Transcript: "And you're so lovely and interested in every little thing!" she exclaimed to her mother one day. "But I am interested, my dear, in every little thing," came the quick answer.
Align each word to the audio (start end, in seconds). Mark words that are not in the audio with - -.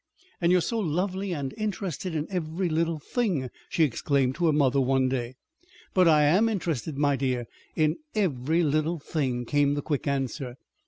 "And 0.41 0.51
you're 0.51 0.61
so 0.61 0.79
lovely 0.79 1.31
and 1.31 1.53
interested 1.57 2.15
in 2.15 2.25
every 2.31 2.69
little 2.69 2.97
thing!" 2.97 3.51
she 3.69 3.83
exclaimed 3.83 4.33
to 4.33 4.47
her 4.47 4.51
mother 4.51 4.81
one 4.81 5.09
day. 5.09 5.35
"But 5.93 6.07
I 6.07 6.23
am 6.23 6.49
interested, 6.49 6.97
my 6.97 7.15
dear, 7.15 7.45
in 7.75 7.97
every 8.15 8.63
little 8.63 8.97
thing," 8.97 9.45
came 9.45 9.75
the 9.75 9.83
quick 9.83 10.07
answer. 10.07 10.57